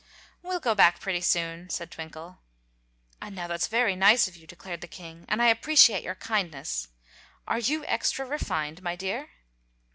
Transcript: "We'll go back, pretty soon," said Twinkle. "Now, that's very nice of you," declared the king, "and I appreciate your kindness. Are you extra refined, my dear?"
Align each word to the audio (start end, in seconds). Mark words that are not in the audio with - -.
"We'll 0.41 0.59
go 0.59 0.73
back, 0.73 0.99
pretty 0.99 1.21
soon," 1.21 1.69
said 1.69 1.91
Twinkle. 1.91 2.39
"Now, 3.21 3.45
that's 3.45 3.67
very 3.67 3.95
nice 3.95 4.27
of 4.27 4.35
you," 4.35 4.47
declared 4.47 4.81
the 4.81 4.87
king, 4.87 5.25
"and 5.29 5.43
I 5.43 5.49
appreciate 5.49 6.01
your 6.03 6.15
kindness. 6.15 6.87
Are 7.47 7.59
you 7.59 7.85
extra 7.85 8.25
refined, 8.25 8.81
my 8.81 8.95
dear?" 8.95 9.29